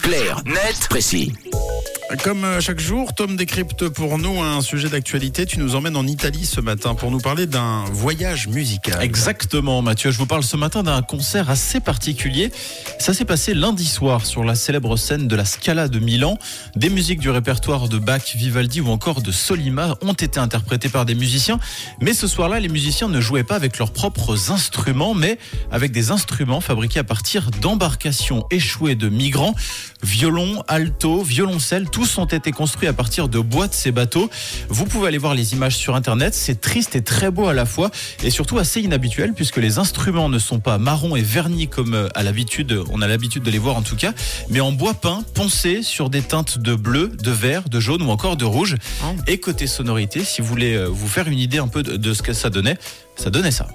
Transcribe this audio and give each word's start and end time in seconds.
Clair, 0.00 0.40
net, 0.46 0.88
précis. 0.88 1.30
Comme 2.22 2.44
euh, 2.44 2.60
chaque 2.60 2.80
jour, 2.80 3.14
Tom 3.14 3.36
décrypte 3.36 3.88
pour 3.88 4.18
nous 4.18 4.40
un 4.40 4.60
sujet 4.60 4.88
d'actualité. 4.88 5.46
Tu 5.46 5.58
nous 5.58 5.74
emmènes 5.74 5.96
en 5.96 6.06
Italie 6.06 6.44
ce 6.44 6.60
matin 6.60 6.94
pour 6.94 7.10
nous 7.10 7.18
parler 7.18 7.46
d'un 7.46 7.84
voyage 7.92 8.46
musical. 8.48 9.02
Exactement, 9.02 9.80
Mathieu. 9.82 10.10
Je 10.10 10.18
vous 10.18 10.26
parle 10.26 10.42
ce 10.42 10.56
matin 10.56 10.82
d'un 10.82 11.02
concert 11.02 11.50
assez 11.50 11.80
particulier. 11.80 12.52
Ça 12.98 13.14
s'est 13.14 13.24
passé 13.24 13.54
lundi 13.54 13.86
soir 13.86 14.26
sur 14.26 14.44
la 14.44 14.54
célèbre 14.54 14.96
scène 14.96 15.28
de 15.28 15.36
la 15.36 15.44
Scala 15.44 15.88
de 15.88 15.98
Milan. 15.98 16.38
Des 16.76 16.90
musiques 16.90 17.20
du 17.20 17.30
répertoire 17.30 17.88
de 17.88 17.98
Bach, 17.98 18.34
Vivaldi 18.34 18.80
ou 18.80 18.88
encore 18.88 19.22
de 19.22 19.32
Solima 19.32 19.96
ont 20.02 20.12
été 20.12 20.38
interprétées 20.38 20.90
par 20.90 21.06
des 21.06 21.14
musiciens. 21.14 21.58
Mais 22.00 22.12
ce 22.12 22.26
soir-là, 22.26 22.60
les 22.60 22.68
musiciens 22.68 23.08
ne 23.08 23.20
jouaient 23.20 23.44
pas 23.44 23.56
avec 23.56 23.78
leurs 23.78 23.92
propres 23.92 24.50
instruments, 24.50 25.14
mais 25.14 25.38
avec 25.70 25.90
des 25.90 26.10
instruments 26.10 26.60
fabriqués 26.60 27.00
à 27.00 27.04
partir 27.04 27.50
d'embarcations 27.62 28.46
échouées 28.50 28.94
de 28.94 29.08
migrants. 29.08 29.54
Violon, 30.02 30.62
alto, 30.68 31.22
violoncelle, 31.22 31.88
tous 32.04 32.18
ont 32.18 32.26
été 32.26 32.52
construits 32.52 32.86
à 32.86 32.92
partir 32.92 33.28
de 33.28 33.38
bois 33.38 33.66
de 33.66 33.72
ces 33.72 33.90
bateaux. 33.90 34.28
Vous 34.68 34.84
pouvez 34.84 35.08
aller 35.08 35.16
voir 35.16 35.34
les 35.34 35.54
images 35.54 35.76
sur 35.76 35.94
internet. 35.94 36.34
C'est 36.34 36.60
triste 36.60 36.96
et 36.96 37.02
très 37.02 37.30
beau 37.30 37.48
à 37.48 37.54
la 37.54 37.64
fois 37.64 37.90
et 38.22 38.28
surtout 38.28 38.58
assez 38.58 38.82
inhabituel 38.82 39.32
puisque 39.32 39.56
les 39.56 39.78
instruments 39.78 40.28
ne 40.28 40.38
sont 40.38 40.60
pas 40.60 40.76
marrons 40.76 41.16
et 41.16 41.22
vernis 41.22 41.66
comme 41.66 41.94
euh, 41.94 42.08
à 42.14 42.22
l'habitude, 42.22 42.78
on 42.90 43.00
a 43.00 43.08
l'habitude 43.08 43.42
de 43.42 43.50
les 43.50 43.58
voir 43.58 43.76
en 43.76 43.82
tout 43.82 43.96
cas, 43.96 44.12
mais 44.50 44.60
en 44.60 44.70
bois 44.70 44.92
peint, 44.92 45.24
poncé 45.32 45.82
sur 45.82 46.10
des 46.10 46.20
teintes 46.20 46.58
de 46.58 46.74
bleu, 46.74 47.08
de 47.08 47.30
vert, 47.30 47.70
de 47.70 47.80
jaune 47.80 48.02
ou 48.02 48.10
encore 48.10 48.36
de 48.36 48.44
rouge. 48.44 48.76
Et 49.26 49.38
côté 49.38 49.66
sonorité, 49.66 50.24
si 50.24 50.42
vous 50.42 50.48
voulez 50.48 50.74
euh, 50.74 50.88
vous 50.88 51.08
faire 51.08 51.28
une 51.28 51.38
idée 51.38 51.58
un 51.58 51.68
peu 51.68 51.82
de 51.82 52.12
ce 52.12 52.20
que 52.20 52.34
ça 52.34 52.50
donnait, 52.50 52.76
ça 53.16 53.30
donnait 53.30 53.50
ça. 53.50 53.66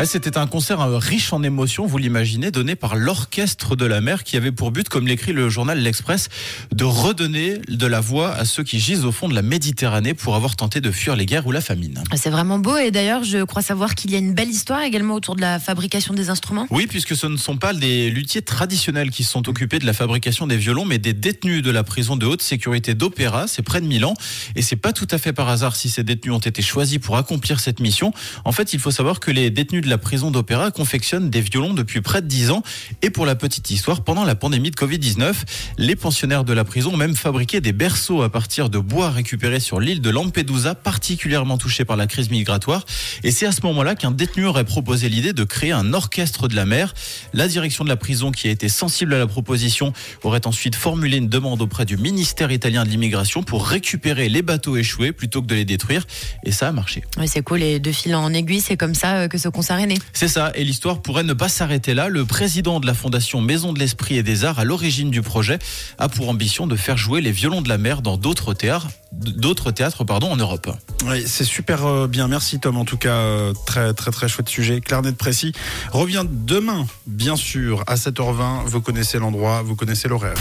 Ouais, 0.00 0.06
C'était 0.06 0.38
un 0.38 0.46
concert 0.46 0.80
euh, 0.80 0.96
riche 0.96 1.30
en 1.34 1.42
émotions, 1.42 1.84
vous 1.84 1.98
l'imaginez, 1.98 2.50
donné 2.50 2.74
par 2.74 2.96
l'Orchestre 2.96 3.76
de 3.76 3.84
la 3.84 4.00
mer 4.00 4.24
qui 4.24 4.38
avait 4.38 4.50
pour 4.50 4.70
but, 4.70 4.88
comme 4.88 5.06
l'écrit 5.06 5.34
le 5.34 5.50
journal 5.50 5.78
L'Express, 5.78 6.30
de 6.74 6.84
redonner 6.84 7.58
de 7.68 7.86
la 7.86 8.00
voix 8.00 8.32
à 8.32 8.46
ceux 8.46 8.62
qui 8.62 8.80
gisent 8.80 9.04
au 9.04 9.12
fond 9.12 9.28
de 9.28 9.34
la 9.34 9.42
Méditerranée 9.42 10.14
pour 10.14 10.36
avoir 10.36 10.56
tenté 10.56 10.80
de 10.80 10.90
fuir 10.90 11.16
les 11.16 11.26
guerres 11.26 11.46
ou 11.46 11.52
la 11.52 11.60
famine. 11.60 12.02
C'est 12.16 12.30
vraiment 12.30 12.58
beau 12.58 12.78
et 12.78 12.90
d'ailleurs 12.90 13.24
je 13.24 13.44
crois 13.44 13.60
savoir 13.60 13.94
qu'il 13.94 14.10
y 14.10 14.14
a 14.14 14.18
une 14.18 14.32
belle 14.32 14.48
histoire 14.48 14.80
également 14.80 15.12
autour 15.12 15.36
de 15.36 15.42
la 15.42 15.58
fabrication 15.58 16.14
des 16.14 16.30
instruments. 16.30 16.66
Oui, 16.70 16.86
puisque 16.86 17.14
ce 17.14 17.26
ne 17.26 17.36
sont 17.36 17.58
pas 17.58 17.74
des 17.74 18.08
luthiers 18.08 18.40
traditionnels 18.40 19.10
qui 19.10 19.22
sont 19.22 19.50
occupés 19.50 19.80
de 19.80 19.86
la 19.86 19.92
fabrication 19.92 20.46
des 20.46 20.56
violons, 20.56 20.86
mais 20.86 20.96
des 20.96 21.12
détenus 21.12 21.62
de 21.62 21.70
la 21.70 21.84
prison 21.84 22.16
de 22.16 22.24
haute 22.24 22.40
sécurité 22.40 22.94
d'Opéra, 22.94 23.48
c'est 23.48 23.60
près 23.60 23.82
de 23.82 23.86
Milan. 23.86 24.14
Et 24.56 24.62
c'est 24.62 24.76
pas 24.76 24.94
tout 24.94 25.08
à 25.10 25.18
fait 25.18 25.34
par 25.34 25.50
hasard 25.50 25.76
si 25.76 25.90
ces 25.90 26.04
détenus 26.04 26.32
ont 26.32 26.38
été 26.38 26.62
choisis 26.62 26.96
pour 26.96 27.18
accomplir 27.18 27.60
cette 27.60 27.80
mission. 27.80 28.14
En 28.46 28.52
fait, 28.52 28.72
il 28.72 28.78
faut 28.78 28.90
savoir 28.90 29.20
que 29.20 29.30
les 29.30 29.50
détenus 29.50 29.82
de 29.82 29.89
la 29.90 29.98
prison 29.98 30.30
d'Opéra 30.30 30.70
confectionnent 30.70 31.30
des 31.30 31.40
violons 31.40 31.74
depuis 31.74 32.00
près 32.00 32.22
de 32.22 32.26
10 32.26 32.50
ans. 32.50 32.62
Et 33.02 33.10
pour 33.10 33.26
la 33.26 33.34
petite 33.34 33.70
histoire, 33.70 34.02
pendant 34.02 34.24
la 34.24 34.34
pandémie 34.34 34.70
de 34.70 34.76
Covid-19, 34.76 35.34
les 35.78 35.96
pensionnaires 35.96 36.44
de 36.44 36.52
la 36.52 36.64
prison 36.64 36.94
ont 36.94 36.96
même 36.96 37.16
fabriqué 37.16 37.60
des 37.60 37.72
berceaux 37.72 38.22
à 38.22 38.30
partir 38.30 38.70
de 38.70 38.78
bois 38.78 39.10
récupérés 39.10 39.60
sur 39.60 39.80
l'île 39.80 40.00
de 40.00 40.10
Lampedusa, 40.10 40.74
particulièrement 40.74 41.58
touchée 41.58 41.84
par 41.84 41.96
la 41.96 42.06
crise 42.06 42.30
migratoire. 42.30 42.86
Et 43.24 43.32
c'est 43.32 43.46
à 43.46 43.52
ce 43.52 43.62
moment-là 43.62 43.96
qu'un 43.96 44.12
détenu 44.12 44.46
aurait 44.46 44.64
proposé 44.64 45.08
l'idée 45.08 45.32
de 45.32 45.44
créer 45.44 45.72
un 45.72 45.92
orchestre 45.92 46.46
de 46.46 46.54
la 46.54 46.64
mer. 46.64 46.94
La 47.32 47.48
direction 47.48 47.82
de 47.82 47.88
la 47.88 47.96
prison, 47.96 48.30
qui 48.30 48.46
a 48.46 48.50
été 48.52 48.68
sensible 48.68 49.12
à 49.14 49.18
la 49.18 49.26
proposition, 49.26 49.92
aurait 50.22 50.46
ensuite 50.46 50.76
formulé 50.76 51.16
une 51.16 51.28
demande 51.28 51.60
auprès 51.62 51.84
du 51.84 51.96
ministère 51.96 52.52
italien 52.52 52.84
de 52.84 52.88
l'immigration 52.88 53.42
pour 53.42 53.66
récupérer 53.66 54.28
les 54.28 54.42
bateaux 54.42 54.76
échoués 54.76 55.10
plutôt 55.10 55.42
que 55.42 55.48
de 55.48 55.56
les 55.56 55.64
détruire. 55.64 56.06
Et 56.44 56.52
ça 56.52 56.68
a 56.68 56.72
marché. 56.72 57.02
Oui, 57.18 57.26
c'est 57.26 57.42
cool, 57.42 57.58
les 57.58 57.80
deux 57.80 57.92
fils 57.92 58.14
en 58.14 58.32
aiguille, 58.32 58.60
c'est 58.60 58.76
comme 58.76 58.94
ça 58.94 59.16
euh, 59.16 59.28
que 59.28 59.38
ce 59.38 59.48
concert 59.48 59.79
C'est 60.12 60.28
ça, 60.28 60.52
et 60.54 60.64
l'histoire 60.64 61.00
pourrait 61.02 61.22
ne 61.22 61.32
pas 61.32 61.48
s'arrêter 61.48 61.94
là. 61.94 62.08
Le 62.08 62.24
président 62.24 62.80
de 62.80 62.86
la 62.86 62.94
fondation 62.94 63.40
Maison 63.40 63.72
de 63.72 63.78
l'Esprit 63.78 64.16
et 64.16 64.22
des 64.22 64.44
Arts, 64.44 64.58
à 64.58 64.64
l'origine 64.64 65.10
du 65.10 65.22
projet, 65.22 65.58
a 65.98 66.08
pour 66.08 66.28
ambition 66.28 66.66
de 66.66 66.76
faire 66.76 66.96
jouer 66.96 67.20
les 67.20 67.32
violons 67.32 67.62
de 67.62 67.68
la 67.68 67.78
mer 67.78 68.02
dans 68.02 68.16
d'autres 68.16 68.54
théâtres, 68.54 68.88
d'autres 69.12 69.70
théâtres 69.70 70.04
pardon, 70.04 70.30
en 70.30 70.36
Europe. 70.36 70.70
Oui, 71.06 71.24
c'est 71.26 71.44
super 71.44 71.86
euh, 71.86 72.06
bien. 72.06 72.28
Merci 72.28 72.60
Tom. 72.60 72.76
En 72.76 72.84
tout 72.84 72.98
cas, 72.98 73.14
euh, 73.14 73.52
très 73.66 73.94
très 73.94 74.10
très 74.10 74.28
chouette 74.28 74.48
sujet. 74.48 74.80
Clair, 74.80 75.02
net, 75.02 75.16
précis. 75.16 75.52
Revient 75.92 76.24
demain, 76.28 76.86
bien 77.06 77.36
sûr, 77.36 77.82
à 77.86 77.94
7h20. 77.94 78.66
Vous 78.66 78.80
connaissez 78.80 79.18
l'endroit, 79.18 79.62
vous 79.62 79.76
connaissez 79.76 80.08
l'horaire. 80.08 80.34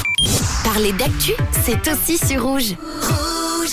Parler 0.64 0.92
d'actu, 0.94 1.34
c'est 1.66 1.88
aussi 1.88 2.18
sur 2.18 2.44
rouge. 2.44 2.76